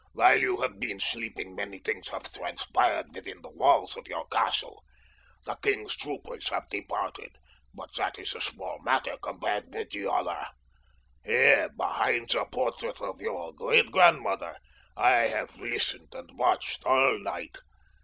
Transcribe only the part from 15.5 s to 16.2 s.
listened